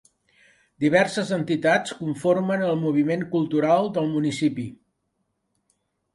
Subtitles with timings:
[0.85, 4.67] Diverses entitats conformen el moviment cultural del municipi.